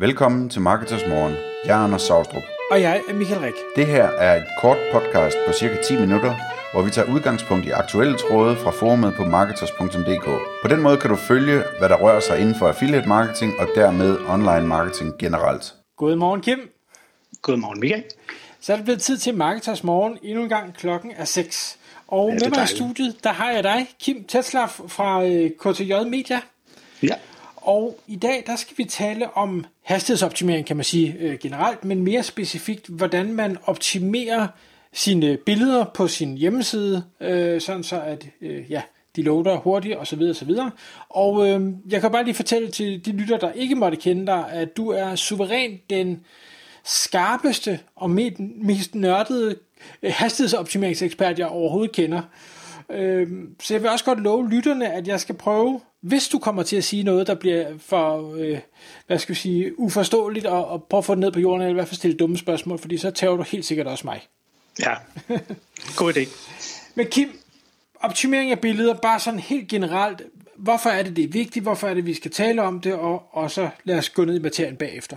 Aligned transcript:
Velkommen 0.00 0.48
til 0.48 0.60
Marketers 0.60 1.06
Morgen. 1.08 1.34
Jeg 1.64 1.80
er 1.80 1.84
Anders 1.84 2.02
Saustrup. 2.02 2.42
Og 2.70 2.80
jeg 2.80 3.02
er 3.08 3.14
Michael 3.14 3.40
Rik. 3.40 3.54
Det 3.76 3.86
her 3.86 4.04
er 4.04 4.36
et 4.36 4.46
kort 4.60 4.76
podcast 4.92 5.36
på 5.46 5.52
cirka 5.52 5.82
10 5.82 5.96
minutter, 6.00 6.34
hvor 6.72 6.82
vi 6.82 6.90
tager 6.90 7.12
udgangspunkt 7.14 7.66
i 7.66 7.70
aktuelle 7.70 8.18
tråde 8.18 8.56
fra 8.56 8.70
forumet 8.70 9.14
på 9.14 9.24
marketers.dk. 9.24 10.24
På 10.62 10.68
den 10.68 10.82
måde 10.82 10.96
kan 10.96 11.10
du 11.10 11.16
følge, 11.16 11.62
hvad 11.78 11.88
der 11.88 11.96
rører 11.96 12.20
sig 12.20 12.40
inden 12.40 12.54
for 12.54 12.68
affiliate 12.68 13.08
marketing 13.08 13.52
og 13.58 13.68
dermed 13.74 14.18
online 14.28 14.66
marketing 14.66 15.18
generelt. 15.18 15.74
Godmorgen 15.96 16.40
Kim. 16.40 16.60
Godmorgen 17.42 17.80
Michael. 17.80 18.04
Så 18.60 18.72
er 18.72 18.76
det 18.76 18.84
blevet 18.84 19.02
tid 19.02 19.18
til 19.18 19.34
Marketers 19.34 19.84
Morgen. 19.84 20.18
Endnu 20.22 20.42
en 20.42 20.48
gang 20.48 20.74
klokken 20.74 21.12
er 21.16 21.24
6. 21.24 21.78
Og 22.08 22.28
Ja, 22.28 22.34
med 22.34 22.50
mig 22.56 22.64
i 22.64 22.66
studiet, 22.66 23.24
der 23.24 23.32
har 23.32 23.50
jeg 23.50 23.64
dig, 23.64 23.88
Kim 24.00 24.24
Tetzlaff 24.24 24.80
fra 24.88 25.24
øh, 25.24 25.50
KTJ 25.50 25.92
Media. 26.06 26.40
Ja. 27.02 27.14
Og 27.60 27.98
i 28.06 28.16
dag, 28.16 28.42
der 28.46 28.56
skal 28.56 28.78
vi 28.78 28.84
tale 28.84 29.36
om 29.36 29.64
hastighedsoptimering, 29.82 30.66
kan 30.66 30.76
man 30.76 30.84
sige 30.84 31.16
øh, 31.18 31.38
generelt, 31.38 31.84
men 31.84 32.02
mere 32.02 32.22
specifikt, 32.22 32.86
hvordan 32.86 33.32
man 33.32 33.56
optimerer 33.64 34.46
sine 34.92 35.36
billeder 35.36 35.84
på 35.84 36.08
sin 36.08 36.36
hjemmeside, 36.38 37.04
øh, 37.20 37.60
sådan 37.60 37.82
så 37.82 38.00
at 38.00 38.26
øh, 38.40 38.70
ja, 38.70 38.82
de 39.16 39.22
loader 39.22 39.56
hurtigt 39.56 39.96
og 39.96 40.06
så 40.06 40.16
videre, 40.16 40.32
og 40.32 40.36
så 40.36 40.44
videre. 40.44 40.70
Og 41.08 41.48
øh, 41.48 41.60
jeg 41.90 42.00
kan 42.00 42.10
bare 42.10 42.24
lige 42.24 42.34
fortælle 42.34 42.70
til 42.70 43.04
de 43.04 43.12
lytter, 43.12 43.38
der 43.38 43.52
ikke 43.52 43.74
måtte 43.74 43.96
kende 43.96 44.26
dig, 44.26 44.44
at 44.50 44.76
du 44.76 44.88
er 44.88 45.14
suverænt 45.14 45.90
den 45.90 46.24
skarpeste 46.84 47.80
og 47.96 48.10
mest, 48.10 48.94
nørdede 48.94 49.56
øh, 50.02 50.12
hastighedsoptimeringsekspert, 50.14 51.38
jeg 51.38 51.46
overhovedet 51.46 51.92
kender. 51.92 52.22
Øh, 52.90 53.28
så 53.60 53.74
jeg 53.74 53.82
vil 53.82 53.90
også 53.90 54.04
godt 54.04 54.20
love 54.20 54.48
lytterne, 54.48 54.92
at 54.92 55.08
jeg 55.08 55.20
skal 55.20 55.34
prøve, 55.34 55.80
hvis 56.00 56.28
du 56.28 56.38
kommer 56.38 56.62
til 56.62 56.76
at 56.76 56.84
sige 56.84 57.02
noget, 57.02 57.26
der 57.26 57.34
bliver 57.34 57.78
for, 57.78 58.34
øh, 58.34 58.58
hvad 59.06 59.18
skal 59.18 59.34
vi 59.34 59.38
sige, 59.40 59.78
uforståeligt, 59.78 60.46
og, 60.46 60.68
og 60.68 60.84
prøve 60.84 60.98
at 60.98 61.04
få 61.04 61.14
det 61.14 61.20
ned 61.20 61.32
på 61.32 61.40
jorden, 61.40 61.62
eller 61.62 61.70
i 61.70 61.74
hvert 61.74 61.88
fald 61.88 61.96
stille 61.96 62.16
dumme 62.16 62.38
spørgsmål, 62.38 62.78
fordi 62.78 62.98
så 62.98 63.10
tager 63.10 63.36
du 63.36 63.42
helt 63.42 63.64
sikkert 63.64 63.86
også 63.86 64.06
mig. 64.06 64.28
Ja. 64.80 64.94
God 65.96 66.16
idé. 66.16 66.28
Men 66.96 67.06
Kim, 67.06 67.28
optimering 68.00 68.50
af 68.50 68.60
billeder, 68.60 68.94
bare 68.94 69.20
sådan 69.20 69.40
helt 69.40 69.68
generelt, 69.68 70.22
hvorfor 70.56 70.90
er 70.90 71.02
det 71.02 71.16
det 71.16 71.24
er 71.24 71.28
vigtigt, 71.28 71.62
hvorfor 71.62 71.88
er 71.88 71.94
det, 71.94 72.06
vi 72.06 72.14
skal 72.14 72.30
tale 72.30 72.62
om 72.62 72.80
det, 72.80 72.94
og, 72.94 73.28
og 73.32 73.50
så 73.50 73.70
lad 73.84 73.98
os 73.98 74.10
gå 74.10 74.24
ned 74.24 74.36
i 74.36 74.42
materien 74.42 74.76
bagefter. 74.76 75.16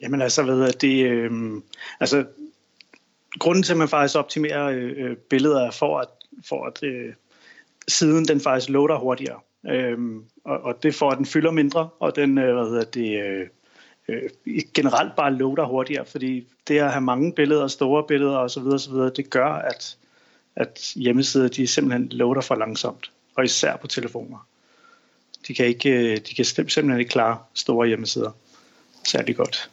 Jamen 0.00 0.22
altså, 0.22 0.42
ved 0.42 0.64
at 0.64 0.80
det, 0.80 1.04
øh, 1.04 1.30
altså, 2.00 2.24
grunden 3.38 3.62
til, 3.62 3.72
at 3.72 3.78
man 3.78 3.88
faktisk 3.88 4.18
optimerer 4.18 4.66
øh, 4.66 4.92
øh, 4.96 5.16
billeder 5.16 5.66
er 5.66 5.70
for, 5.70 5.98
at, 5.98 6.08
for 6.48 6.66
at 6.66 6.82
øh, 6.82 7.12
siden 7.88 8.24
den 8.24 8.40
faktisk 8.40 8.68
loader 8.68 8.98
hurtigere. 8.98 9.40
Øhm, 9.68 10.24
og, 10.44 10.60
og 10.60 10.82
det 10.82 10.94
for, 10.94 11.10
at 11.10 11.18
den 11.18 11.26
fylder 11.26 11.50
mindre, 11.50 11.88
og 12.00 12.16
den 12.16 12.38
øh, 12.38 12.54
hvad 12.54 12.64
hedder 12.64 12.84
det, 12.84 13.24
øh, 13.24 13.46
øh, 14.08 14.30
generelt 14.74 15.16
bare 15.16 15.34
loader 15.34 15.64
hurtigere, 15.64 16.04
fordi 16.04 16.46
det 16.68 16.78
at 16.78 16.90
have 16.90 17.00
mange 17.00 17.32
billeder, 17.32 17.68
store 17.68 18.04
billeder 18.08 18.38
osv., 18.38 18.62
osv. 18.62 18.92
det 18.92 19.30
gør, 19.30 19.48
at, 19.48 19.96
at 20.56 20.92
hjemmesider 20.96 21.48
de 21.48 21.66
simpelthen 21.66 22.08
loader 22.08 22.40
for 22.40 22.54
langsomt, 22.54 23.10
og 23.36 23.44
især 23.44 23.76
på 23.76 23.86
telefoner. 23.86 24.46
De 25.48 25.54
kan, 25.54 25.66
ikke, 25.66 25.90
øh, 25.90 26.16
de 26.16 26.34
kan 26.34 26.44
simpelthen 26.44 26.98
ikke 26.98 27.10
klare 27.10 27.38
store 27.54 27.86
hjemmesider 27.86 28.30
særlig 29.04 29.36
godt. 29.36 29.70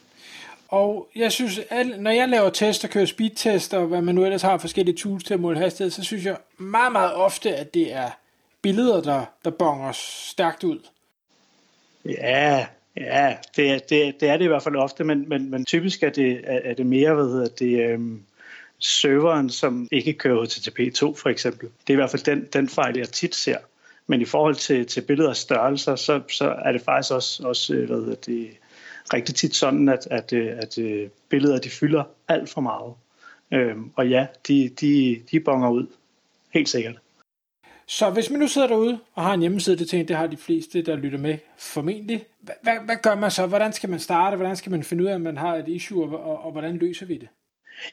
Og 0.68 1.08
jeg 1.16 1.32
synes, 1.32 1.60
at 1.70 1.86
når 1.98 2.10
jeg 2.10 2.28
laver 2.28 2.50
tester, 2.50 2.88
kører 2.88 3.06
speedtester, 3.06 3.78
og 3.78 3.86
hvad 3.86 4.02
man 4.02 4.14
nu 4.14 4.24
ellers 4.24 4.42
har 4.42 4.58
forskellige 4.58 4.96
tools 4.96 5.24
til 5.24 5.34
at 5.34 5.40
måle 5.40 5.58
hastighed, 5.58 5.90
så 5.90 6.04
synes 6.04 6.24
jeg 6.24 6.36
meget, 6.58 6.92
meget 6.92 7.14
ofte, 7.14 7.56
at 7.56 7.74
det 7.74 7.92
er 7.92 8.10
billeder, 8.62 9.00
der, 9.00 9.24
der 9.44 9.50
bonger 9.50 9.92
stærkt 9.92 10.64
ud. 10.64 10.78
Ja, 12.04 12.66
ja 12.96 13.36
det, 13.56 13.90
det, 13.90 14.20
det 14.20 14.28
er 14.28 14.36
det 14.36 14.44
i 14.44 14.48
hvert 14.48 14.62
fald 14.62 14.76
ofte, 14.76 15.04
men, 15.04 15.28
men, 15.28 15.50
men 15.50 15.64
typisk 15.64 16.02
er 16.02 16.10
det, 16.10 16.40
er, 16.44 16.74
det 16.74 16.86
mere, 16.86 17.14
hvad 17.14 17.24
hedder 17.24 17.48
det, 17.48 17.90
øhm, 17.90 18.22
serveren, 18.78 19.50
som 19.50 19.88
ikke 19.92 20.12
kører 20.12 20.44
HTTP2 20.44 21.20
for 21.22 21.28
eksempel. 21.28 21.68
Det 21.68 21.90
er 21.90 21.94
i 21.94 21.96
hvert 21.96 22.10
fald 22.10 22.24
den, 22.24 22.48
den 22.52 22.68
fejl, 22.68 22.96
jeg 22.96 23.08
tit 23.08 23.34
ser. 23.34 23.58
Men 24.06 24.20
i 24.20 24.24
forhold 24.24 24.54
til, 24.54 24.86
til 24.86 25.00
billeder 25.00 25.32
størrelser, 25.32 25.96
så, 25.96 26.22
så 26.28 26.54
er 26.64 26.72
det 26.72 26.82
faktisk 26.82 27.12
også, 27.12 27.42
også 27.46 27.74
øh, 27.74 27.86
hvad 27.86 27.96
hedder 27.96 28.14
det, 28.14 28.50
rigtig 29.12 29.34
tit 29.34 29.54
sådan, 29.54 29.88
at, 29.88 30.08
at, 30.10 30.32
øh, 30.32 30.46
at, 30.46 30.78
at 30.78 31.10
billeder 31.28 31.58
de 31.58 31.70
fylder 31.70 32.04
alt 32.28 32.48
for 32.48 32.60
meget. 32.60 32.94
Øhm, 33.52 33.90
og 33.96 34.08
ja, 34.08 34.26
de, 34.48 34.68
de, 34.80 35.22
de 35.30 35.40
bonger 35.40 35.70
ud. 35.70 35.86
Helt 36.50 36.68
sikkert. 36.68 36.94
Så 37.88 38.10
hvis 38.10 38.30
man 38.30 38.40
nu 38.40 38.46
sidder 38.46 38.68
derude 38.68 38.98
og 39.14 39.22
har 39.22 39.34
en 39.34 39.40
hjemmeside, 39.40 39.78
det 39.78 39.88
tænker 39.88 40.02
jeg, 40.02 40.08
det 40.08 40.16
har 40.16 40.26
de 40.26 40.36
fleste, 40.36 40.82
der 40.82 40.96
lytter 40.96 41.18
med 41.18 41.38
formentlig. 41.58 42.24
Hvad, 42.40 42.74
hvad, 42.84 42.96
gør 43.02 43.14
man 43.14 43.30
så? 43.30 43.46
Hvordan 43.46 43.72
skal 43.72 43.90
man 43.90 43.98
starte? 43.98 44.36
Hvordan 44.36 44.56
skal 44.56 44.70
man 44.70 44.82
finde 44.82 45.04
ud 45.04 45.08
af, 45.08 45.14
at 45.14 45.20
man 45.20 45.36
har 45.36 45.56
et 45.56 45.68
issue, 45.68 46.04
og, 46.04 46.24
og, 46.24 46.44
og 46.44 46.52
hvordan 46.52 46.76
løser 46.76 47.06
vi 47.06 47.16
det? 47.16 47.28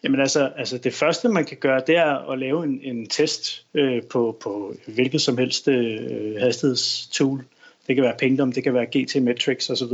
Jamen 0.03 0.19
altså, 0.19 0.51
altså 0.57 0.77
det 0.77 0.93
første 0.93 1.29
man 1.29 1.45
kan 1.45 1.57
gøre, 1.57 1.81
det 1.87 1.97
er 1.97 2.31
at 2.31 2.39
lave 2.39 2.63
en, 2.63 2.79
en 2.83 3.07
test 3.07 3.65
øh, 3.73 4.03
på, 4.03 4.37
på 4.41 4.73
hvilket 4.87 5.21
som 5.21 5.37
helst 5.37 5.67
øh, 5.67 6.35
hastighedstool. 6.39 7.45
Det 7.87 7.95
kan 7.95 8.03
være 8.03 8.15
Pingdom, 8.19 8.51
det 8.51 8.63
kan 8.63 8.73
være 8.73 8.85
GT 8.85 9.23
Metrics 9.23 9.69
osv. 9.69 9.93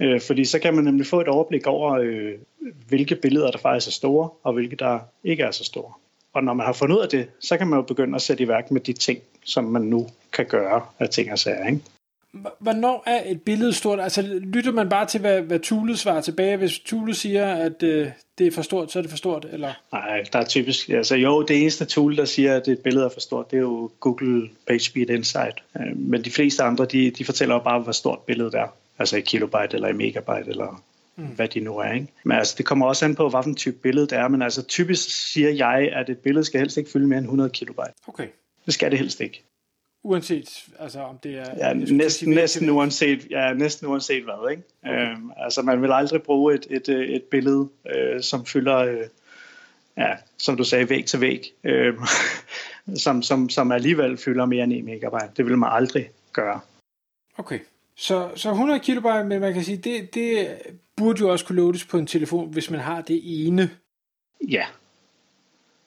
Øh, 0.00 0.20
fordi 0.20 0.44
så 0.44 0.58
kan 0.58 0.74
man 0.74 0.84
nemlig 0.84 1.06
få 1.06 1.20
et 1.20 1.28
overblik 1.28 1.66
over, 1.66 1.92
øh, 1.92 2.32
hvilke 2.88 3.14
billeder 3.14 3.50
der 3.50 3.58
faktisk 3.58 3.88
er 3.88 3.92
store, 3.92 4.28
og 4.42 4.52
hvilke 4.52 4.76
der 4.76 4.98
ikke 5.24 5.42
er 5.42 5.50
så 5.50 5.64
store. 5.64 5.92
Og 6.34 6.44
når 6.44 6.54
man 6.54 6.66
har 6.66 6.72
fundet 6.72 6.96
ud 6.96 7.02
af 7.02 7.08
det, 7.08 7.28
så 7.40 7.56
kan 7.56 7.66
man 7.66 7.76
jo 7.76 7.82
begynde 7.82 8.14
at 8.14 8.22
sætte 8.22 8.42
i 8.42 8.48
værk 8.48 8.70
med 8.70 8.80
de 8.80 8.92
ting, 8.92 9.18
som 9.44 9.64
man 9.64 9.82
nu 9.82 10.06
kan 10.32 10.46
gøre 10.46 10.82
af 10.98 11.08
ting 11.08 11.32
og 11.32 11.38
sager. 11.38 11.66
Ikke? 11.66 11.80
Hvornår 12.58 13.02
er 13.06 13.22
et 13.26 13.42
billede 13.42 13.72
stort? 13.72 14.00
Altså 14.00 14.22
lytter 14.42 14.72
man 14.72 14.88
bare 14.88 15.06
til, 15.06 15.20
hvad, 15.20 15.40
hvad 15.40 15.58
toolet 15.58 15.98
svarer 15.98 16.20
tilbage? 16.20 16.56
Hvis 16.56 16.78
toolet 16.78 17.16
siger, 17.16 17.54
at 17.54 17.82
øh, 17.82 18.08
det 18.38 18.46
er 18.46 18.50
for 18.50 18.62
stort, 18.62 18.92
så 18.92 18.98
er 18.98 19.02
det 19.02 19.10
for 19.10 19.16
stort, 19.16 19.46
eller? 19.52 19.72
Nej, 19.92 20.24
der 20.32 20.38
er 20.38 20.44
typisk, 20.44 20.88
altså 20.88 21.16
jo, 21.16 21.42
det 21.42 21.60
eneste 21.60 21.84
tool, 21.84 22.16
der 22.16 22.24
siger, 22.24 22.56
at 22.56 22.68
et 22.68 22.78
billede 22.78 23.04
er 23.04 23.08
for 23.08 23.20
stort, 23.20 23.50
det 23.50 23.56
er 23.56 23.60
jo 23.60 23.90
Google 24.00 24.48
PageSpeed 24.66 25.10
Insight. 25.10 25.62
Øh, 25.76 25.96
Men 25.96 26.24
de 26.24 26.30
fleste 26.30 26.62
andre, 26.62 26.84
de, 26.84 27.10
de 27.10 27.24
fortæller 27.24 27.54
jo 27.54 27.60
bare, 27.60 27.80
hvor 27.80 27.92
stort 27.92 28.18
billedet 28.18 28.54
er. 28.54 28.66
Altså 28.98 29.16
i 29.16 29.20
kilobyte 29.20 29.74
eller 29.74 29.88
i 29.88 29.92
megabyte 29.92 30.50
eller 30.50 30.82
mm. 31.20 31.26
hvad 31.26 31.48
de 31.48 31.60
nu 31.60 31.78
er. 31.78 31.92
Ikke? 31.92 32.06
Men 32.24 32.38
altså, 32.38 32.54
det 32.58 32.66
kommer 32.66 32.86
også 32.86 33.04
an 33.04 33.14
på, 33.14 33.28
hvilken 33.28 33.54
type 33.54 33.76
billede 33.76 34.06
det 34.06 34.18
er. 34.18 34.28
Men 34.28 34.42
altså 34.42 34.62
typisk 34.62 35.32
siger 35.32 35.50
jeg, 35.50 35.90
at 35.92 36.10
et 36.10 36.18
billede 36.18 36.44
skal 36.44 36.60
helst 36.60 36.76
ikke 36.76 36.90
fylde 36.90 37.06
mere 37.06 37.18
end 37.18 37.26
100 37.26 37.50
kilobyte. 37.50 37.92
Okay. 38.06 38.26
Det 38.66 38.74
skal 38.74 38.90
det 38.90 38.98
helst 38.98 39.20
ikke. 39.20 39.44
Uanset, 40.02 40.64
altså 40.78 41.00
om 41.00 41.18
det 41.18 41.38
er... 41.38 41.68
Ja, 41.68 41.72
næsten, 41.72 42.30
næsten, 42.30 42.70
uanset, 42.70 43.26
ja, 43.30 43.52
næsten 43.52 43.86
uanset 43.86 44.24
hvad. 44.24 44.50
Ikke? 44.50 44.62
Okay. 44.84 45.10
Øhm, 45.10 45.30
altså 45.36 45.62
man 45.62 45.82
vil 45.82 45.92
aldrig 45.92 46.22
bruge 46.22 46.54
et, 46.54 46.66
et, 46.70 46.88
øh, 46.88 47.08
et 47.08 47.22
billede, 47.22 47.68
øh, 47.96 48.22
som 48.22 48.46
fylder, 48.46 48.76
øh, 48.76 49.06
ja, 49.96 50.16
som 50.38 50.56
du 50.56 50.64
sagde, 50.64 50.90
væg 50.90 51.06
til 51.06 51.20
væg, 51.20 51.54
øh, 51.64 51.94
som, 53.04 53.22
som, 53.22 53.48
som 53.48 53.72
alligevel 53.72 54.16
fylder 54.16 54.46
mere 54.46 54.64
end 54.64 54.72
1 54.72 54.84
megabyte. 54.84 55.32
Det 55.36 55.46
vil 55.46 55.58
man 55.58 55.70
aldrig 55.72 56.10
gøre. 56.32 56.60
Okay. 57.38 57.58
Så, 57.96 58.30
så 58.34 58.50
100 58.50 58.80
kilobyte, 58.80 59.24
men 59.24 59.40
man 59.40 59.54
kan 59.54 59.64
sige, 59.64 59.76
det, 59.76 60.14
det 60.14 60.48
burde 61.00 61.20
jo 61.20 61.32
også 61.32 61.44
kunne 61.44 61.56
loades 61.56 61.84
på 61.84 61.98
en 61.98 62.06
telefon, 62.06 62.52
hvis 62.52 62.70
man 62.70 62.80
har 62.80 63.00
det 63.00 63.20
ene. 63.24 63.70
Ja. 64.48 64.64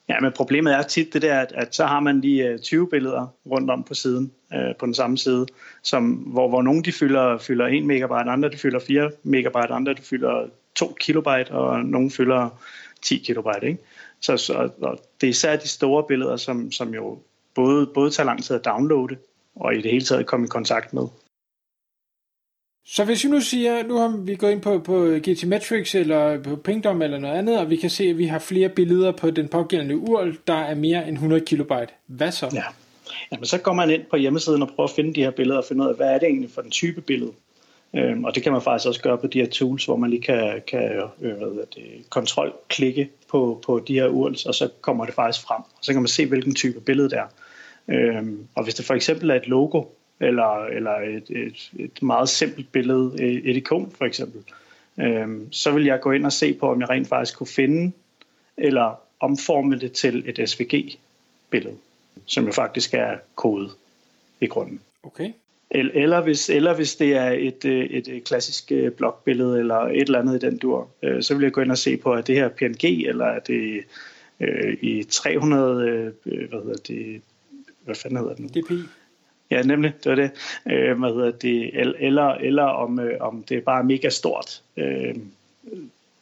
Ja, 0.08 0.20
men 0.20 0.32
problemet 0.32 0.74
er 0.74 0.82
tit 0.82 1.12
det 1.12 1.22
der, 1.22 1.38
at, 1.40 1.52
at 1.54 1.74
så 1.74 1.86
har 1.86 2.00
man 2.00 2.20
lige 2.20 2.48
øh, 2.48 2.58
20 2.58 2.88
billeder 2.88 3.26
rundt 3.50 3.70
om 3.70 3.82
på 3.82 3.94
siden, 3.94 4.32
øh, 4.54 4.76
på 4.78 4.86
den 4.86 4.94
samme 4.94 5.18
side, 5.18 5.46
som, 5.82 6.12
hvor, 6.12 6.48
hvor 6.48 6.62
nogle 6.62 6.82
de 6.82 6.92
fylder, 6.92 7.38
fylder 7.38 7.66
1 7.66 7.84
megabyte, 7.84 8.30
andre 8.30 8.48
de 8.48 8.58
fylder 8.58 8.80
4 8.86 9.10
megabyte, 9.22 9.74
andre 9.74 9.94
de 9.94 10.02
fylder 10.02 10.46
2 10.74 10.96
kilobyte, 11.00 11.50
og 11.50 11.84
nogle 11.84 12.10
fylder 12.10 12.48
10 13.02 13.18
kilobyte. 13.18 13.66
Ikke? 13.66 13.78
Så, 14.20 14.36
så 14.36 14.70
og 14.80 15.00
det 15.20 15.26
er 15.26 15.30
især 15.30 15.56
de 15.56 15.68
store 15.68 16.04
billeder, 16.08 16.36
som, 16.36 16.72
som 16.72 16.94
jo 16.94 17.18
både, 17.54 17.86
både 17.86 18.10
tager 18.10 18.26
lang 18.26 18.44
tid 18.44 18.56
at 18.56 18.64
downloade, 18.64 19.16
og 19.56 19.74
i 19.74 19.82
det 19.82 19.90
hele 19.90 20.04
taget 20.04 20.26
komme 20.26 20.46
i 20.46 20.48
kontakt 20.48 20.92
med. 20.92 21.06
Så 22.86 23.04
hvis 23.04 23.24
vi 23.24 23.28
nu 23.28 23.40
siger, 23.40 23.82
nu 23.82 23.96
har 23.98 24.08
vi 24.08 24.34
gået 24.34 24.52
ind 24.52 24.60
på, 24.60 24.78
på 24.78 25.18
GT 25.28 25.46
Metrics 25.46 25.94
eller 25.94 26.42
på 26.42 26.56
Pingdom 26.56 27.02
eller 27.02 27.18
noget 27.18 27.34
andet, 27.34 27.58
og 27.58 27.70
vi 27.70 27.76
kan 27.76 27.90
se, 27.90 28.04
at 28.04 28.18
vi 28.18 28.26
har 28.26 28.38
flere 28.38 28.68
billeder 28.68 29.12
på 29.12 29.30
den 29.30 29.48
pågældende 29.48 29.96
URL, 29.96 30.36
der 30.46 30.54
er 30.54 30.74
mere 30.74 31.08
end 31.08 31.16
100 31.16 31.44
kilobyte. 31.44 31.88
Hvad 32.06 32.32
så? 32.32 32.50
Ja. 32.54 32.62
Jamen, 33.32 33.44
så 33.44 33.58
går 33.58 33.72
man 33.72 33.90
ind 33.90 34.02
på 34.10 34.16
hjemmesiden 34.16 34.62
og 34.62 34.68
prøver 34.68 34.88
at 34.88 34.94
finde 34.96 35.14
de 35.14 35.22
her 35.22 35.30
billeder 35.30 35.58
og 35.58 35.64
finde 35.68 35.84
ud 35.84 35.88
af, 35.88 35.96
hvad 35.96 36.06
er 36.06 36.18
det 36.18 36.28
egentlig 36.28 36.50
for 36.50 36.62
den 36.62 36.70
type 36.70 37.00
billede. 37.00 37.32
Øhm, 37.96 38.24
og 38.24 38.34
det 38.34 38.42
kan 38.42 38.52
man 38.52 38.62
faktisk 38.62 38.88
også 38.88 39.02
gøre 39.02 39.18
på 39.18 39.26
de 39.26 39.40
her 39.40 39.46
tools, 39.46 39.84
hvor 39.84 39.96
man 39.96 40.10
lige 40.10 40.22
kan, 40.22 40.62
kan 40.66 41.02
øh, 41.20 41.36
hvad 41.36 41.48
hedder 41.48 41.64
det, 41.74 42.10
kontrolklikke 42.10 43.10
på, 43.30 43.62
på 43.66 43.84
de 43.88 43.94
her 43.94 44.08
URLs, 44.08 44.46
og 44.46 44.54
så 44.54 44.68
kommer 44.80 45.04
det 45.04 45.14
faktisk 45.14 45.46
frem. 45.46 45.62
Og 45.62 45.78
så 45.80 45.92
kan 45.92 46.02
man 46.02 46.08
se, 46.08 46.26
hvilken 46.26 46.54
type 46.54 46.80
billede 46.80 47.10
det 47.10 47.18
er. 47.18 47.26
Øhm, 47.88 48.46
og 48.54 48.64
hvis 48.64 48.74
det 48.74 48.84
for 48.84 48.94
eksempel 48.94 49.30
er 49.30 49.34
et 49.34 49.48
logo, 49.48 49.84
eller, 50.20 50.64
eller 50.64 50.90
et, 50.90 51.30
et, 51.30 51.70
et 51.78 52.02
meget 52.02 52.28
simpelt 52.28 52.72
billede, 52.72 53.14
et, 53.20 53.50
et 53.50 53.56
ikon 53.56 53.92
for 53.98 54.04
eksempel, 54.04 54.40
øhm, 55.00 55.52
så 55.52 55.70
vil 55.70 55.84
jeg 55.84 56.00
gå 56.00 56.10
ind 56.10 56.26
og 56.26 56.32
se 56.32 56.54
på, 56.54 56.70
om 56.70 56.80
jeg 56.80 56.90
rent 56.90 57.08
faktisk 57.08 57.38
kunne 57.38 57.46
finde 57.46 57.92
eller 58.56 59.00
omforme 59.20 59.78
det 59.78 59.92
til 59.92 60.24
et 60.26 60.48
SVG-billede, 60.48 61.76
som 62.26 62.46
jo 62.46 62.52
faktisk 62.52 62.94
er 62.94 63.16
kode 63.34 63.70
i 64.40 64.46
grunden. 64.46 64.80
Okay. 65.02 65.32
Eller 65.70 66.20
hvis, 66.20 66.50
eller 66.50 66.74
hvis 66.74 66.96
det 66.96 67.14
er 67.14 67.30
et, 67.30 67.64
øh, 67.64 67.84
et, 67.84 68.24
klassisk 68.24 68.72
øh, 68.72 68.92
blokbillede 68.92 69.58
eller 69.58 69.76
et 69.76 70.00
eller 70.00 70.20
andet 70.20 70.42
i 70.42 70.46
den 70.46 70.58
dur, 70.58 70.88
øh, 71.02 71.22
så 71.22 71.34
vil 71.34 71.42
jeg 71.42 71.52
gå 71.52 71.60
ind 71.60 71.70
og 71.70 71.78
se 71.78 71.96
på, 71.96 72.12
at 72.12 72.26
det 72.26 72.34
her 72.34 72.48
PNG, 72.48 72.84
eller 72.84 73.24
er 73.24 73.38
det 73.38 73.84
øh, 74.40 74.76
i 74.80 75.02
300, 75.02 75.88
øh, 76.24 76.48
hvad 76.48 76.62
hedder 76.62 76.76
det, 76.88 77.22
hvad 77.84 77.94
fanden 77.94 78.18
hedder 78.18 78.34
den? 78.34 78.48
DPI. 78.48 78.82
Ja, 79.50 79.62
nemlig, 79.62 79.92
det 80.04 80.10
var 80.10 80.16
det. 80.16 80.30
Øh, 80.70 80.98
hvad 80.98 81.14
hedder 81.14 81.30
det? 81.30 81.70
Eller, 82.06 82.28
eller 82.28 82.62
om, 82.62 82.98
øh, 82.98 83.16
om 83.20 83.42
det 83.42 83.56
er 83.56 83.60
bare 83.60 83.84
mega 83.84 84.08
stort. 84.08 84.62
Øh, 84.76 85.14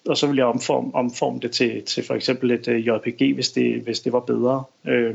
og 0.06 0.16
så 0.16 0.26
vil 0.26 0.36
jeg 0.36 0.46
omforme, 0.46 0.94
omforme 0.94 1.40
det 1.40 1.50
til, 1.50 1.82
til 1.82 2.04
for 2.04 2.14
eksempel 2.14 2.50
et 2.50 2.68
uh, 2.68 2.86
JPG, 2.86 3.34
hvis 3.34 3.50
det, 3.50 3.80
hvis 3.80 4.00
det 4.00 4.12
var 4.12 4.20
bedre. 4.20 4.64
Øh, 4.84 5.14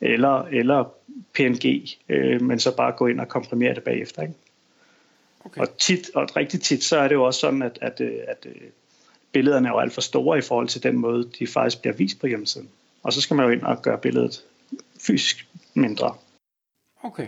eller, 0.00 0.42
eller 0.42 0.84
PNG, 1.34 1.88
øh, 2.08 2.42
men 2.42 2.58
så 2.58 2.76
bare 2.76 2.92
gå 2.92 3.06
ind 3.06 3.20
og 3.20 3.28
komprimere 3.28 3.74
det 3.74 3.82
bagefter. 3.82 4.22
Ikke? 4.22 4.34
Okay. 5.44 5.60
Og, 5.60 5.78
tit, 5.78 6.10
og 6.14 6.36
rigtig 6.36 6.60
tit, 6.60 6.84
så 6.84 6.98
er 6.98 7.08
det 7.08 7.14
jo 7.14 7.24
også 7.24 7.40
sådan, 7.40 7.62
at, 7.62 7.78
at, 7.80 8.00
øh, 8.00 8.12
at, 8.12 8.28
at 8.28 8.46
øh, 8.46 8.68
billederne 9.32 9.68
er 9.68 9.72
jo 9.72 9.78
alt 9.78 9.92
for 9.92 10.00
store 10.00 10.38
i 10.38 10.42
forhold 10.42 10.68
til 10.68 10.82
den 10.82 10.98
måde, 10.98 11.30
de 11.38 11.46
faktisk 11.46 11.80
bliver 11.80 11.94
vist 11.94 12.20
på 12.20 12.26
hjemmesiden. 12.26 12.68
Og 13.02 13.12
så 13.12 13.20
skal 13.20 13.36
man 13.36 13.46
jo 13.46 13.52
ind 13.52 13.62
og 13.62 13.82
gøre 13.82 13.98
billedet 13.98 14.44
fysisk 15.06 15.46
mindre. 15.74 16.14
Okay. 17.06 17.26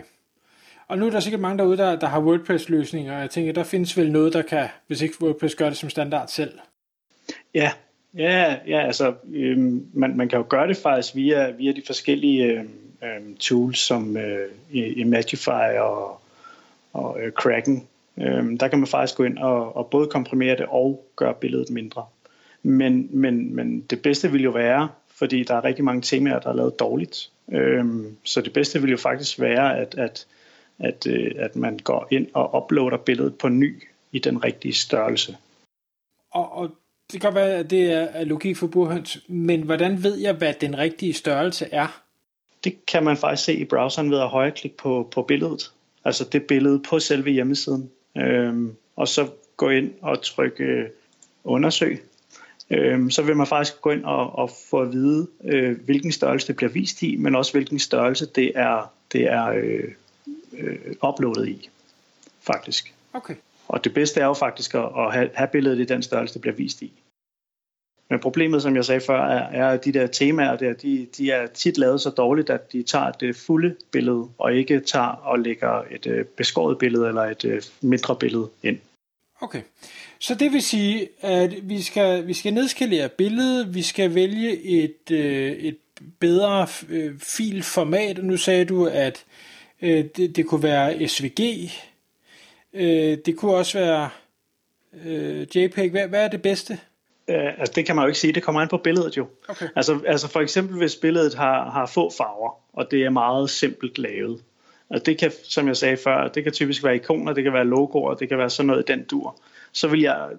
Og 0.87 0.97
nu 0.97 1.05
er 1.05 1.09
der 1.09 1.19
sikkert 1.19 1.41
mange 1.41 1.57
derude, 1.57 1.77
der, 1.77 1.99
der 1.99 2.07
har 2.07 2.19
WordPress-løsninger, 2.19 3.15
og 3.15 3.21
jeg 3.21 3.29
tænker, 3.29 3.53
der 3.53 3.63
findes 3.63 3.97
vel 3.97 4.11
noget, 4.11 4.33
der 4.33 4.41
kan, 4.41 4.67
hvis 4.87 5.01
ikke 5.01 5.15
WordPress 5.21 5.55
gør 5.55 5.69
det 5.69 5.77
som 5.77 5.89
standard 5.89 6.27
selv. 6.27 6.59
Ja, 7.53 7.71
ja, 8.17 8.55
ja 8.67 8.85
altså 8.85 9.13
øhm, 9.33 9.85
man, 9.93 10.17
man 10.17 10.29
kan 10.29 10.37
jo 10.37 10.45
gøre 10.49 10.67
det 10.67 10.77
faktisk 10.77 11.15
via, 11.15 11.51
via 11.51 11.71
de 11.71 11.81
forskellige 11.85 12.43
øhm, 12.43 12.69
øhm 13.03 13.37
tools 13.37 13.79
som 13.79 14.17
øh, 14.17 14.49
Imagify 14.71 15.77
og, 15.79 16.21
og 16.93 17.21
øh, 17.21 17.31
Kraken. 17.31 17.87
Øhm, 18.17 18.57
der 18.57 18.67
kan 18.67 18.79
man 18.79 18.87
faktisk 18.87 19.17
gå 19.17 19.23
ind 19.23 19.37
og, 19.37 19.75
og 19.75 19.87
både 19.87 20.07
komprimere 20.07 20.55
det 20.55 20.65
og 20.69 21.05
gøre 21.15 21.33
billedet 21.33 21.69
mindre. 21.69 22.05
Men, 22.63 23.09
men, 23.11 23.55
men 23.55 23.81
det 23.81 24.01
bedste 24.01 24.31
vil 24.31 24.43
jo 24.43 24.51
være, 24.51 24.89
fordi 25.07 25.43
der 25.43 25.55
er 25.55 25.63
rigtig 25.63 25.85
mange 25.85 26.01
temaer, 26.01 26.39
der 26.39 26.49
er 26.49 26.53
lavet 26.53 26.79
dårligt. 26.79 27.31
Øhm, 27.51 28.17
så 28.23 28.41
det 28.41 28.53
bedste 28.53 28.81
vil 28.81 28.91
jo 28.91 28.97
faktisk 28.97 29.39
være, 29.39 29.77
at, 29.77 29.95
at, 29.97 30.27
at, 30.79 31.07
øh, 31.07 31.31
at 31.37 31.55
man 31.55 31.79
går 31.83 32.07
ind 32.11 32.27
og 32.33 32.63
uploader 32.63 32.97
billedet 32.97 33.37
på 33.37 33.49
ny 33.49 33.83
i 34.11 34.19
den 34.19 34.43
rigtige 34.43 34.73
størrelse. 34.73 35.37
Og, 36.31 36.51
og 36.51 36.69
det 37.11 37.21
kan 37.21 37.31
godt 37.31 37.35
være, 37.35 37.55
at 37.55 37.69
det 37.69 37.91
er 37.91 38.23
logik 38.23 38.57
for 38.57 38.67
burhøns, 38.67 39.17
men 39.27 39.61
hvordan 39.61 40.03
ved 40.03 40.17
jeg, 40.17 40.33
hvad 40.33 40.53
den 40.61 40.77
rigtige 40.77 41.13
størrelse 41.13 41.67
er? 41.71 42.01
Det 42.63 42.85
kan 42.85 43.03
man 43.03 43.17
faktisk 43.17 43.45
se 43.45 43.53
i 43.53 43.65
browseren 43.65 44.11
ved 44.11 44.19
at 44.19 44.29
højreklikke 44.29 44.77
på, 44.77 45.09
på 45.11 45.21
billedet. 45.21 45.71
Altså 46.05 46.23
det 46.31 46.47
billede 46.47 46.81
på 46.89 46.99
selve 46.99 47.31
hjemmesiden. 47.31 47.91
Øhm, 48.17 48.75
og 48.95 49.07
så 49.07 49.29
gå 49.57 49.69
ind 49.69 49.93
og 50.01 50.21
trykke 50.21 50.63
øh, 50.63 50.89
undersøg. 51.43 52.08
Øhm, 52.71 53.09
så 53.09 53.21
vil 53.21 53.37
man 53.37 53.47
faktisk 53.47 53.81
gå 53.81 53.89
ind 53.89 54.03
og, 54.03 54.35
og 54.35 54.51
få 54.69 54.81
at 54.81 54.91
vide, 54.91 55.27
øh, 55.43 55.77
hvilken 55.85 56.11
størrelse 56.11 56.47
det 56.47 56.55
bliver 56.55 56.71
vist 56.71 57.03
i, 57.03 57.15
men 57.15 57.35
også 57.35 57.51
hvilken 57.51 57.79
størrelse 57.79 58.25
det 58.25 58.51
er, 58.55 58.93
det 59.11 59.31
er 59.31 59.45
øh, 59.45 59.83
øh, 60.53 60.77
uploadet 61.03 61.47
i, 61.47 61.69
faktisk. 62.41 62.93
Okay. 63.13 63.35
Og 63.67 63.83
det 63.83 63.93
bedste 63.93 64.19
er 64.19 64.25
jo 64.25 64.33
faktisk 64.33 64.75
at, 64.75 64.89
at 64.97 65.13
have, 65.13 65.29
have 65.33 65.47
billedet 65.47 65.79
i 65.79 65.85
den 65.85 66.03
størrelse, 66.03 66.33
det 66.33 66.41
bliver 66.41 66.55
vist 66.55 66.81
i. 66.81 66.91
Men 68.09 68.19
problemet, 68.19 68.61
som 68.61 68.75
jeg 68.75 68.85
sagde 68.85 69.01
før, 69.01 69.21
er, 69.21 69.49
er 69.49 69.69
at 69.69 69.85
de 69.85 69.93
der 69.93 70.07
temaer 70.07 70.57
der, 70.57 70.73
de, 70.73 71.07
de 71.17 71.31
er 71.31 71.47
tit 71.47 71.77
lavet 71.77 72.01
så 72.01 72.09
dårligt, 72.09 72.49
at 72.49 72.71
de 72.71 72.83
tager 72.83 73.11
det 73.11 73.35
fulde 73.35 73.75
billede, 73.91 74.27
og 74.37 74.53
ikke 74.53 74.79
tager 74.79 75.05
og 75.05 75.39
lægger 75.39 75.83
et 75.91 76.07
øh, 76.07 76.25
beskåret 76.25 76.77
billede 76.77 77.07
eller 77.07 77.21
et 77.21 77.45
øh, 77.45 77.61
mindre 77.81 78.15
billede 78.15 78.49
ind. 78.63 78.79
Okay, 79.41 79.61
så 80.19 80.35
det 80.35 80.53
vil 80.53 80.61
sige, 80.61 81.09
at 81.21 81.69
vi 81.69 81.81
skal, 81.81 82.27
vi 82.27 82.33
skal 82.33 82.53
nedskalere 82.53 83.09
billedet, 83.09 83.75
vi 83.75 83.81
skal 83.81 84.15
vælge 84.15 84.61
et, 84.61 85.11
øh, 85.11 85.51
et 85.51 85.77
bedre 86.19 86.67
øh, 86.89 87.19
filformat, 87.19 88.23
nu 88.23 88.37
sagde 88.37 88.65
du, 88.65 88.85
at 88.85 89.25
øh, 89.81 90.05
det, 90.17 90.35
det 90.35 90.45
kunne 90.45 90.63
være 90.63 91.07
SVG, 91.07 91.71
øh, 92.73 93.17
det 93.25 93.37
kunne 93.37 93.53
også 93.53 93.79
være 93.79 94.09
øh, 95.05 95.47
JPEG. 95.55 95.91
Hvad, 95.91 96.07
hvad 96.07 96.23
er 96.23 96.27
det 96.27 96.41
bedste? 96.41 96.79
Øh, 97.29 97.59
altså 97.59 97.73
det 97.75 97.85
kan 97.85 97.95
man 97.95 98.03
jo 98.03 98.07
ikke 98.07 98.19
sige, 98.19 98.33
det 98.33 98.43
kommer 98.43 98.61
an 98.61 98.67
på 98.67 98.77
billedet 98.77 99.17
jo. 99.17 99.27
Okay. 99.47 99.67
Altså, 99.75 99.99
altså 100.07 100.27
for 100.27 100.39
eksempel 100.39 100.77
hvis 100.77 100.95
billedet 100.95 101.33
har, 101.33 101.71
har 101.71 101.85
få 101.85 102.11
farver, 102.17 102.51
og 102.73 102.91
det 102.91 103.05
er 103.05 103.09
meget 103.09 103.49
simpelt 103.49 103.97
lavet. 103.97 104.43
Og 104.89 105.05
det 105.05 105.17
kan, 105.17 105.31
som 105.43 105.67
jeg 105.67 105.77
sagde 105.77 105.97
før, 105.97 106.27
det 106.27 106.43
kan 106.43 106.53
typisk 106.53 106.83
være 106.83 106.95
ikoner, 106.95 107.33
det 107.33 107.43
kan 107.43 107.53
være 107.53 107.65
logoer, 107.65 108.13
det 108.13 108.29
kan 108.29 108.37
være 108.37 108.49
sådan 108.49 108.67
noget 108.67 108.89
i 108.89 108.91
den 108.91 109.03
dur. 109.03 109.39
Så 109.71 109.87
vil 109.87 110.01
jeg 110.01 110.29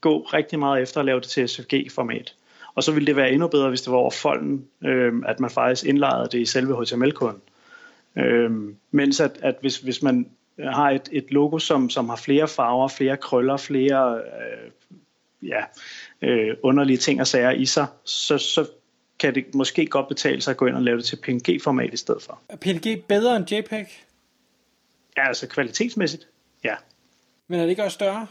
gå 0.00 0.20
rigtig 0.20 0.58
meget 0.58 0.82
efter 0.82 1.00
at 1.00 1.06
lave 1.06 1.20
det 1.20 1.28
til 1.28 1.48
SVG-format. 1.48 2.34
Og 2.74 2.82
så 2.82 2.92
ville 2.92 3.06
det 3.06 3.16
være 3.16 3.32
endnu 3.32 3.48
bedre, 3.48 3.68
hvis 3.68 3.82
det 3.82 3.92
var 3.92 3.98
over 3.98 4.10
folden, 4.10 4.66
øh, 4.84 5.12
at 5.26 5.40
man 5.40 5.50
faktisk 5.50 5.84
indlejrede 5.84 6.28
det 6.32 6.38
i 6.38 6.44
selve 6.44 6.84
HTML-koden. 6.84 7.40
Øh, 8.18 8.50
mens 8.90 9.20
at, 9.20 9.38
at 9.42 9.54
hvis, 9.60 9.78
hvis 9.78 10.02
man 10.02 10.30
har 10.58 10.90
et, 10.90 11.08
et 11.12 11.26
logo, 11.30 11.58
som, 11.58 11.90
som 11.90 12.08
har 12.08 12.16
flere 12.16 12.48
farver, 12.48 12.88
flere 12.88 13.16
krøller, 13.16 13.56
flere 13.56 14.16
øh, 14.16 14.70
ja, 15.48 15.62
øh, 16.22 16.56
underlige 16.62 16.96
ting 16.96 17.20
og 17.20 17.26
sager 17.26 17.50
i 17.50 17.64
sig, 17.64 17.86
så, 18.04 18.38
så 18.38 18.70
kan 19.22 19.34
det 19.34 19.54
måske 19.54 19.86
godt 19.86 20.08
betale 20.08 20.40
sig 20.40 20.50
at 20.50 20.56
gå 20.56 20.66
ind 20.66 20.76
og 20.76 20.82
lave 20.82 20.96
det 20.96 21.04
til 21.04 21.16
PNG-format 21.16 21.94
i 21.94 21.96
stedet 21.96 22.22
for. 22.22 22.40
Er 22.48 22.56
PNG 22.56 23.04
bedre 23.08 23.36
end 23.36 23.52
JPEG? 23.52 24.04
Ja, 25.16 25.28
altså 25.28 25.48
kvalitetsmæssigt, 25.48 26.28
ja. 26.64 26.74
Men 27.48 27.60
er 27.60 27.62
det 27.62 27.70
ikke 27.70 27.84
også 27.84 27.94
større? 27.94 28.26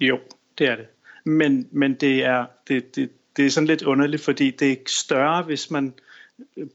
Jo, 0.00 0.18
det 0.58 0.68
er 0.68 0.76
det. 0.76 0.86
Men, 1.24 1.68
men 1.70 1.94
det, 1.94 2.24
er, 2.24 2.46
det, 2.68 2.96
det, 2.96 3.10
det 3.36 3.46
er 3.46 3.50
sådan 3.50 3.66
lidt 3.66 3.82
underligt, 3.82 4.22
fordi 4.22 4.50
det 4.50 4.72
er 4.72 4.76
større, 4.86 5.42
hvis 5.42 5.70
man 5.70 5.94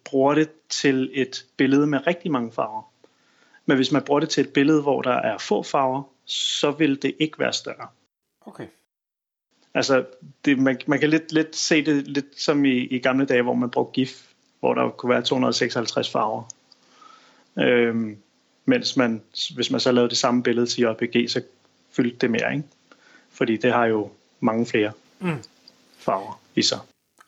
bruger 0.05 0.35
det 0.35 0.49
til 0.69 1.11
et 1.13 1.45
billede 1.57 1.87
med 1.87 2.07
rigtig 2.07 2.31
mange 2.31 2.51
farver. 2.51 2.91
Men 3.65 3.77
hvis 3.77 3.91
man 3.91 4.01
bruger 4.01 4.19
det 4.19 4.29
til 4.29 4.41
et 4.41 4.53
billede, 4.53 4.81
hvor 4.81 5.01
der 5.01 5.15
er 5.15 5.37
få 5.37 5.63
farver, 5.63 6.03
så 6.25 6.71
vil 6.71 7.01
det 7.01 7.15
ikke 7.19 7.39
være 7.39 7.53
større. 7.53 7.87
Okay. 8.45 8.67
Altså, 9.75 10.05
det, 10.45 10.59
man, 10.59 10.79
man 10.87 10.99
kan 10.99 11.09
lidt, 11.09 11.31
lidt 11.31 11.55
se 11.55 11.85
det 11.85 12.07
lidt 12.07 12.41
som 12.41 12.65
i, 12.65 12.77
i 12.77 12.99
gamle 12.99 13.25
dage, 13.25 13.41
hvor 13.41 13.53
man 13.53 13.69
brugte 13.69 13.93
GIF, 13.93 14.23
hvor 14.59 14.73
der 14.73 14.89
kunne 14.89 15.09
være 15.09 15.21
256 15.21 16.11
farver. 16.11 16.43
Øhm, 17.59 18.17
mens 18.65 18.97
man, 18.97 19.21
hvis 19.55 19.71
man 19.71 19.79
så 19.79 19.91
lavede 19.91 20.09
det 20.09 20.17
samme 20.17 20.43
billede 20.43 20.67
til 20.67 20.83
JPG, 20.83 21.29
så 21.29 21.41
fyldte 21.91 22.17
det 22.17 22.31
mere, 22.31 22.55
ikke? 22.55 22.67
Fordi 23.29 23.57
det 23.57 23.73
har 23.73 23.85
jo 23.85 24.09
mange 24.39 24.65
flere 24.65 24.91
mm. 25.19 25.43
farver 25.97 26.41
i 26.55 26.61
sig. 26.61 26.79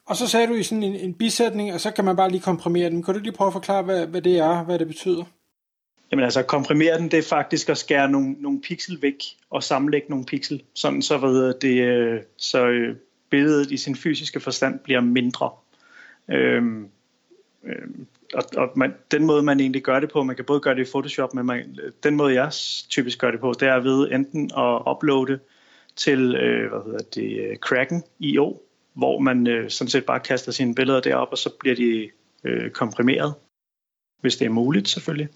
Og 0.05 0.15
så 0.15 0.27
sagde 0.27 0.48
du 0.48 0.53
i 0.53 0.63
sådan 0.63 0.83
en, 0.83 0.95
en 0.95 1.13
bisætning, 1.13 1.74
og 1.74 1.81
så 1.81 1.91
kan 1.91 2.05
man 2.05 2.15
bare 2.15 2.29
lige 2.29 2.41
komprimere 2.41 2.89
den. 2.89 3.03
Kan 3.03 3.13
du 3.13 3.19
lige 3.19 3.31
prøve 3.31 3.48
at 3.48 3.53
forklare, 3.53 3.83
hvad, 3.83 4.07
hvad 4.07 4.22
det 4.22 4.39
er, 4.39 4.63
hvad 4.63 4.79
det 4.79 4.88
betyder? 4.88 5.24
Jamen 6.11 6.23
altså, 6.23 6.43
komprimere 6.43 6.97
den, 6.97 7.11
det 7.11 7.19
er 7.19 7.23
faktisk 7.29 7.69
at 7.69 7.77
skære 7.77 8.11
nogle, 8.11 8.35
nogle 8.39 8.61
pixel 8.61 9.01
væk 9.01 9.23
og 9.49 9.63
sammenlægge 9.63 10.09
nogle 10.09 10.25
pixel, 10.25 10.63
sådan 10.73 11.01
så, 11.01 11.17
hvad 11.17 11.59
det, 11.61 11.83
øh, 11.83 12.21
så 12.37 12.67
øh, 12.67 12.95
billedet 13.29 13.71
i 13.71 13.77
sin 13.77 13.95
fysiske 13.95 14.39
forstand 14.39 14.79
bliver 14.79 15.01
mindre. 15.01 15.51
Øhm, 16.29 16.87
øhm, 17.63 18.07
og, 18.33 18.43
og 18.57 18.71
man, 18.75 18.93
den 19.11 19.25
måde, 19.25 19.43
man 19.43 19.59
egentlig 19.59 19.83
gør 19.83 19.99
det 19.99 20.11
på, 20.11 20.23
man 20.23 20.35
kan 20.35 20.45
både 20.45 20.59
gøre 20.59 20.75
det 20.75 20.87
i 20.87 20.91
Photoshop, 20.91 21.33
men 21.33 21.45
man, 21.45 21.79
den 22.03 22.15
måde, 22.15 22.33
jeg 22.33 22.51
typisk 22.89 23.19
gør 23.19 23.31
det 23.31 23.39
på, 23.39 23.53
det 23.59 23.67
er 23.67 23.79
ved 23.79 24.11
enten 24.11 24.51
at 24.57 24.81
uploade 24.91 25.39
til 25.95 26.35
øh, 26.35 26.69
hvad 26.69 26.79
hedder 26.85 27.03
det, 27.15 27.49
øh, 27.49 27.57
Kraken 27.57 28.03
IO, 28.19 28.61
hvor 28.93 29.19
man 29.19 29.47
øh, 29.47 29.69
sådan 29.69 29.89
set 29.89 30.05
bare 30.05 30.19
kaster 30.19 30.51
sine 30.51 30.75
billeder 30.75 30.99
derop, 30.99 31.27
og 31.31 31.37
så 31.37 31.49
bliver 31.59 31.75
de 31.75 32.09
øh, 32.43 32.71
komprimeret 32.71 33.33
hvis 34.21 34.36
det 34.36 34.45
er 34.45 34.50
muligt 34.50 34.89
selvfølgelig. 34.89 35.29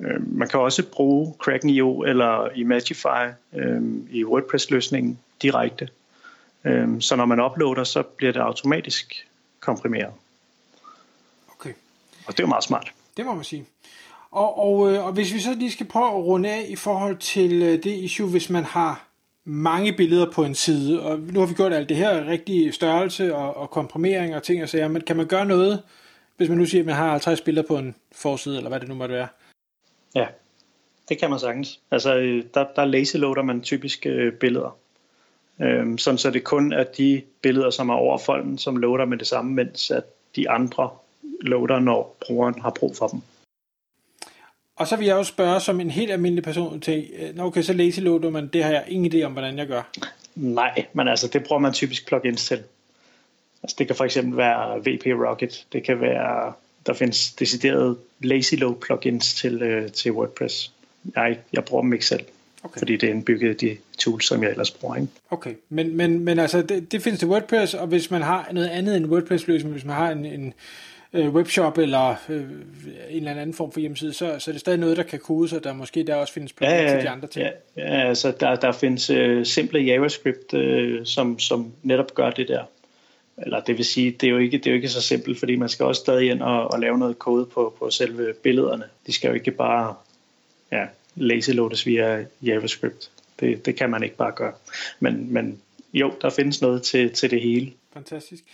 Øh, 0.00 0.36
man 0.38 0.48
kan 0.48 0.60
også 0.60 0.82
bruge 0.92 1.34
Kraken.io 1.38 2.02
eller 2.02 2.48
Imagify 2.54 3.32
øh, 3.54 3.82
i 4.10 4.24
WordPress-løsningen 4.24 5.18
direkte. 5.42 5.88
Øh, 6.64 7.00
så 7.00 7.16
når 7.16 7.24
man 7.24 7.40
uploader, 7.40 7.84
så 7.84 8.02
bliver 8.02 8.32
det 8.32 8.40
automatisk 8.40 9.26
komprimeret. 9.60 10.12
Okay. 11.54 11.72
Og 12.26 12.32
det 12.32 12.40
er 12.40 12.44
jo 12.44 12.48
meget 12.48 12.64
smart. 12.64 12.92
Det 13.16 13.26
må 13.26 13.34
man 13.34 13.44
sige. 13.44 13.64
Og, 14.30 14.58
og, 14.58 14.92
øh, 14.92 15.06
og 15.06 15.12
hvis 15.12 15.34
vi 15.34 15.40
så 15.40 15.54
lige 15.54 15.70
skal 15.70 15.86
prøve 15.86 16.06
at 16.06 16.14
runde 16.14 16.48
af 16.48 16.66
i 16.68 16.76
forhold 16.76 17.16
til 17.16 17.62
øh, 17.62 17.72
det 17.72 17.86
issue, 17.86 18.28
hvis 18.28 18.50
man 18.50 18.64
har 18.64 19.06
mange 19.44 19.92
billeder 19.92 20.30
på 20.30 20.44
en 20.44 20.54
side, 20.54 21.02
og 21.02 21.18
nu 21.18 21.40
har 21.40 21.46
vi 21.46 21.54
gjort 21.54 21.72
alt 21.72 21.88
det 21.88 21.96
her, 21.96 22.26
rigtig 22.26 22.74
størrelse 22.74 23.34
og, 23.34 23.56
og 23.56 23.70
komprimering 23.70 24.36
og 24.36 24.42
ting 24.42 24.62
og 24.62 24.68
sager, 24.68 24.88
men 24.88 25.02
kan 25.02 25.16
man 25.16 25.26
gøre 25.26 25.44
noget, 25.44 25.82
hvis 26.40 26.48
man 26.48 26.58
nu 26.58 26.66
siger, 26.66 26.82
at 26.82 26.86
man 26.86 26.94
har 26.94 27.10
50 27.10 27.40
billeder 27.40 27.66
på 27.66 27.78
en 27.78 27.94
forside, 28.12 28.56
eller 28.56 28.68
hvad 28.68 28.80
det 28.80 28.88
nu 28.88 28.94
måtte 28.94 29.14
være. 29.14 29.28
Ja, 30.14 30.26
det 31.08 31.18
kan 31.18 31.30
man 31.30 31.38
sagtens. 31.38 31.80
Altså, 31.90 32.16
øh, 32.16 32.44
der, 32.54 32.66
der 32.76 32.84
lazy-loader 32.84 33.42
man 33.42 33.60
typisk 33.60 34.06
øh, 34.06 34.32
billeder. 34.32 34.78
Øhm, 35.62 35.98
sådan 35.98 36.18
så 36.18 36.30
det 36.30 36.44
kun 36.44 36.72
er 36.72 36.84
de 36.84 37.22
billeder, 37.42 37.70
som 37.70 37.88
er 37.88 37.94
over 37.94 38.18
folden, 38.18 38.58
som 38.58 38.76
loader 38.76 39.04
med 39.04 39.18
det 39.18 39.26
samme, 39.26 39.54
mens 39.54 39.90
at 39.90 40.04
de 40.36 40.50
andre 40.50 40.90
loader, 41.40 41.78
når 41.78 42.16
brugeren 42.26 42.60
har 42.60 42.70
brug 42.70 42.96
for 42.96 43.08
dem. 43.08 43.20
Og 44.76 44.86
så 44.86 44.96
vil 44.96 45.06
jeg 45.06 45.16
også 45.16 45.32
spørge 45.32 45.60
som 45.60 45.80
en 45.80 45.90
helt 45.90 46.12
almindelig 46.12 46.44
person 46.44 46.80
til, 46.80 47.10
øh, 47.18 47.44
okay, 47.44 47.62
så 47.62 47.72
lazy 47.72 48.00
loader 48.00 48.30
man, 48.30 48.48
det 48.48 48.64
har 48.64 48.70
jeg 48.70 48.84
ingen 48.88 49.12
idé 49.12 49.24
om, 49.24 49.32
hvordan 49.32 49.58
jeg 49.58 49.66
gør. 49.66 49.82
Nej, 50.34 50.86
men 50.92 51.08
altså 51.08 51.28
det 51.28 51.44
bruger 51.44 51.60
man 51.60 51.72
typisk 51.72 52.06
plugins 52.06 52.46
til. 52.46 52.62
Altså 53.62 53.76
det 53.78 53.86
kan 53.86 53.96
for 53.96 54.04
eksempel 54.04 54.36
være 54.36 54.78
VP 54.78 55.06
Rocket, 55.06 55.66
det 55.72 55.82
kan 55.82 56.00
være, 56.00 56.52
der 56.86 56.92
findes 56.92 57.32
deciderede 57.32 57.96
lazy 58.20 58.54
load 58.54 58.74
plugins 58.74 59.34
til, 59.34 59.62
øh, 59.62 59.90
til 59.90 60.12
WordPress. 60.12 60.72
Jeg, 61.16 61.38
jeg 61.52 61.64
bruger 61.64 61.82
dem 61.82 61.92
ikke 61.92 62.06
selv, 62.06 62.24
okay. 62.62 62.78
fordi 62.78 62.96
det 62.96 63.08
er 63.08 63.12
indbygget 63.12 63.60
de 63.60 63.76
tools, 63.98 64.26
som 64.26 64.42
jeg 64.42 64.50
ellers 64.50 64.70
bruger. 64.70 64.96
Ikke? 64.96 65.08
Okay, 65.30 65.54
men, 65.68 65.96
men, 65.96 66.24
men 66.24 66.38
altså 66.38 66.62
det, 66.62 66.92
det 66.92 67.02
findes 67.02 67.18
til 67.18 67.28
WordPress, 67.28 67.74
og 67.74 67.86
hvis 67.86 68.10
man 68.10 68.22
har 68.22 68.48
noget 68.52 68.68
andet 68.68 68.96
end 68.96 69.06
WordPress-løsning, 69.06 69.72
hvis 69.72 69.84
man 69.84 69.96
har 69.96 70.10
en, 70.10 70.24
en 70.26 70.54
øh, 71.12 71.34
webshop 71.34 71.78
eller 71.78 72.14
øh, 72.28 72.42
en 73.10 73.16
eller 73.16 73.30
anden 73.30 73.54
form 73.54 73.72
for 73.72 73.80
hjemmeside, 73.80 74.12
så, 74.12 74.36
så 74.38 74.50
er 74.50 74.52
det 74.52 74.60
stadig 74.60 74.78
noget, 74.78 74.96
der 74.96 75.02
kan 75.02 75.18
kodes, 75.18 75.52
og 75.52 75.64
der 75.64 75.72
måske 75.72 76.02
der 76.02 76.14
også 76.14 76.32
findes 76.32 76.52
plugins 76.52 76.72
ja, 76.72 76.82
ja, 76.82 76.96
til 76.96 77.04
de 77.04 77.08
andre 77.08 77.28
ting. 77.28 77.46
Ja, 77.76 77.82
ja 77.82 78.08
altså 78.08 78.32
der, 78.40 78.56
der 78.56 78.72
findes 78.72 79.10
øh, 79.10 79.46
simple 79.46 79.80
JavaScript, 79.80 80.54
øh, 80.54 81.06
som, 81.06 81.38
som 81.38 81.72
netop 81.82 82.14
gør 82.14 82.30
det 82.30 82.48
der. 82.48 82.64
Eller 83.42 83.60
det 83.60 83.76
vil 83.76 83.84
sige, 83.84 84.10
det 84.10 84.26
er 84.26 84.30
jo 84.30 84.38
ikke, 84.38 84.58
det 84.58 84.66
er 84.66 84.70
jo 84.70 84.76
ikke 84.76 84.88
så 84.88 85.02
simpelt, 85.02 85.38
fordi 85.38 85.56
man 85.56 85.68
skal 85.68 85.86
også 85.86 86.00
stadig 86.00 86.30
ind 86.30 86.42
og, 86.42 86.70
og 86.70 86.80
lave 86.80 86.98
noget 86.98 87.18
kode 87.18 87.46
på, 87.46 87.74
på 87.78 87.90
selve 87.90 88.34
billederne. 88.42 88.84
De 89.06 89.12
skal 89.12 89.28
jo 89.28 89.34
ikke 89.34 89.50
bare 89.50 89.94
ja, 90.72 90.86
lazy 91.16 91.50
loades 91.50 91.86
via 91.86 92.24
JavaScript. 92.42 93.10
Det, 93.40 93.66
det 93.66 93.76
kan 93.76 93.90
man 93.90 94.02
ikke 94.02 94.16
bare 94.16 94.32
gøre. 94.32 94.52
Men, 95.00 95.32
men 95.32 95.60
jo, 95.92 96.12
der 96.20 96.30
findes 96.30 96.60
noget 96.60 96.82
til, 96.82 97.10
til 97.10 97.30
det 97.30 97.40
hele. 97.40 97.72
Fantastisk. 97.92 98.44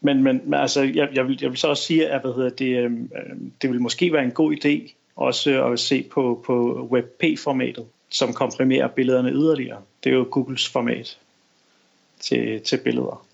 Men, 0.00 0.22
men 0.22 0.54
altså, 0.54 0.82
jeg, 0.82 1.08
jeg, 1.14 1.28
vil, 1.28 1.38
jeg 1.40 1.50
vil 1.50 1.58
så 1.58 1.68
også 1.68 1.82
sige, 1.82 2.08
at 2.08 2.20
hvad 2.20 2.34
hedder 2.34 2.50
det, 2.50 2.84
øh, 2.84 2.90
det 3.62 3.70
vil 3.70 3.80
måske 3.80 4.12
være 4.12 4.24
en 4.24 4.30
god 4.30 4.56
idé 4.56 4.92
også 5.16 5.64
at 5.64 5.80
se 5.80 6.02
på, 6.02 6.42
på 6.46 6.88
WebP-formatet, 6.92 7.86
som 8.08 8.32
komprimerer 8.32 8.88
billederne 8.88 9.30
yderligere. 9.30 9.82
Det 10.04 10.10
er 10.10 10.16
jo 10.16 10.28
Googles 10.30 10.68
format 10.68 11.18
til, 12.20 12.60
til 12.60 12.76
billeder. 12.76 13.26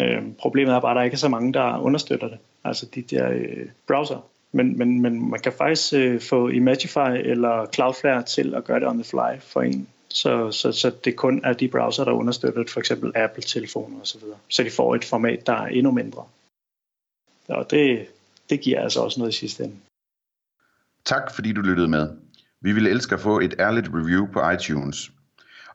Øh, 0.00 0.22
problemet 0.38 0.74
er 0.74 0.80
bare, 0.80 0.90
at 0.90 0.96
der 0.96 1.02
ikke 1.02 1.14
er 1.14 1.18
så 1.18 1.28
mange, 1.28 1.52
der 1.52 1.78
understøtter 1.78 2.28
det. 2.28 2.38
Altså 2.64 2.86
de 2.94 3.02
der 3.02 3.30
øh, 3.30 3.66
browser. 3.86 4.26
Men, 4.52 4.78
men, 4.78 5.02
men 5.02 5.30
man 5.30 5.40
kan 5.40 5.52
faktisk 5.52 5.94
øh, 5.94 6.20
få 6.20 6.48
Imagify 6.48 7.10
eller 7.24 7.66
Cloudflare 7.74 8.22
til 8.22 8.54
at 8.54 8.64
gøre 8.64 8.80
det 8.80 8.88
on 8.88 8.94
the 8.94 9.04
fly 9.04 9.40
for 9.40 9.62
en. 9.62 9.88
Så, 10.08 10.50
så, 10.50 10.72
så 10.72 10.90
det 11.04 11.16
kun 11.16 11.40
er 11.44 11.52
de 11.52 11.68
browser, 11.68 12.04
der 12.04 12.12
understøtter 12.12 12.62
det, 12.62 12.70
for 12.70 12.80
eksempel 12.80 13.12
Apple-telefoner 13.14 14.00
osv. 14.00 14.20
Så, 14.20 14.26
så 14.48 14.62
de 14.62 14.70
får 14.70 14.94
et 14.94 15.04
format, 15.04 15.46
der 15.46 15.52
er 15.52 15.66
endnu 15.66 15.90
mindre. 15.92 16.24
Og 17.48 17.70
det, 17.70 18.06
det 18.50 18.60
giver 18.60 18.80
altså 18.80 19.00
også 19.00 19.20
noget 19.20 19.34
i 19.34 19.36
sidste 19.36 19.64
ende. 19.64 19.76
Tak 21.04 21.34
fordi 21.34 21.52
du 21.52 21.60
lyttede 21.60 21.88
med. 21.88 22.08
Vi 22.60 22.72
ville 22.72 22.90
elske 22.90 23.14
at 23.14 23.20
få 23.20 23.40
et 23.40 23.54
ærligt 23.58 23.88
review 23.94 24.26
på 24.32 24.50
iTunes. 24.50 25.12